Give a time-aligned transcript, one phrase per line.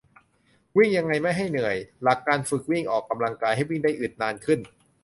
[0.77, 4.59] วิ่งยังไงไม่ให้เหนื่อย หลักการฝึกวิ่งออกกำลังกาย ให้วิ่งได้อึดนานขึ้น